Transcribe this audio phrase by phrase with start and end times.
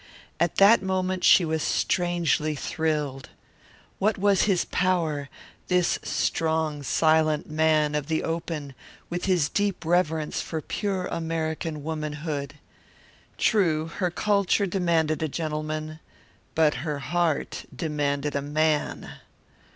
[0.39, 3.29] At that moment she was strangely thrilled.
[3.99, 5.29] What was his power,
[5.67, 8.73] this strong, silent man of the open
[9.11, 12.55] with his deep reverence for pure American womanhood?
[13.37, 15.99] True, her culture demanded a gentleman,
[16.55, 19.19] but her heart demanded a man.